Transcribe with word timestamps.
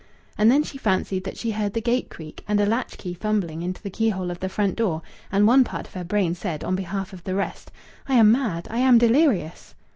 And 0.35 0.49
then 0.49 0.63
she 0.63 0.79
fancied 0.79 1.25
that 1.25 1.37
she 1.37 1.51
heard 1.51 1.73
the 1.73 1.79
gate 1.79 2.09
creak, 2.09 2.43
and 2.47 2.59
a 2.59 2.65
latch 2.65 2.97
key 2.97 3.13
fumbling 3.13 3.61
into 3.61 3.83
the 3.83 3.91
keyhole 3.91 4.31
of 4.31 4.39
the 4.39 4.49
front 4.49 4.75
door. 4.75 5.03
And 5.31 5.45
one 5.45 5.63
part 5.63 5.85
of 5.87 5.93
her 5.93 6.03
brain 6.03 6.33
said 6.33 6.63
on 6.63 6.73
behalf 6.75 7.13
of 7.13 7.23
the 7.23 7.35
rest: 7.35 7.71
"I 8.09 8.15
am 8.15 8.31
mad. 8.31 8.67
I 8.71 8.79
am 8.79 8.97
delirious." 8.97 9.75